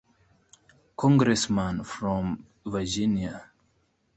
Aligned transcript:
Congressman 0.95 1.83
from 1.83 2.43
Virginia. 2.65 3.51